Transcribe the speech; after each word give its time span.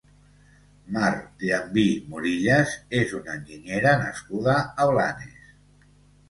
Mar 0.93 1.11
Llambí 1.43 1.83
Morillas 2.13 2.73
és 3.01 3.13
una 3.19 3.35
enginyera 3.41 3.93
nascuda 4.01 4.57
a 4.57 4.89
Blanes. 4.95 5.55